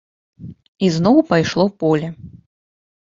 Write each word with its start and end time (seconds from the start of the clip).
І 0.87 0.89
зноў 0.95 1.21
пайшло 1.33 1.65
поле. 1.85 2.07